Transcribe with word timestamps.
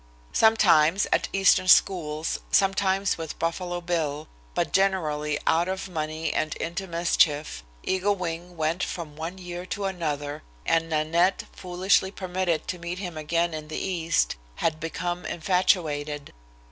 Sometimes 0.33 1.05
at 1.13 1.27
eastern 1.31 1.67
schools, 1.67 2.39
sometimes 2.49 3.19
with 3.19 3.37
Buffalo 3.37 3.81
Bill, 3.81 4.27
but 4.55 4.73
generally 4.73 5.37
out 5.45 5.67
of 5.67 5.87
money 5.87 6.33
and 6.33 6.55
into 6.55 6.87
mischief, 6.87 7.63
Eagle 7.83 8.15
Wing 8.15 8.57
went 8.57 8.81
from 8.81 9.15
one 9.15 9.37
year 9.37 9.63
to 9.67 9.85
another, 9.85 10.41
and 10.65 10.89
Nanette, 10.89 11.43
foolishly 11.55 12.09
permitted 12.09 12.67
to 12.69 12.79
meet 12.79 12.97
him 12.97 13.15
again 13.15 13.53
in 13.53 13.67
the 13.67 13.77
East, 13.77 14.37
had 14.55 14.79
become 14.79 15.23
infatuated. 15.23 16.33